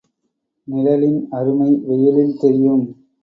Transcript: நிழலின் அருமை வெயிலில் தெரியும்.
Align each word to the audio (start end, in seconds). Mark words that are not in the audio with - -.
நிழலின் 0.67 1.19
அருமை 1.31 1.69
வெயிலில் 1.85 2.39
தெரியும். 2.39 2.83